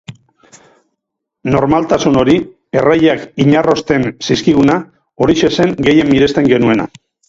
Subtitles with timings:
[1.55, 2.35] Normaltasun hori,
[2.81, 4.83] erraiak inarrosten zizkiguna,
[5.23, 6.95] horixe zen gehien miresten genuena.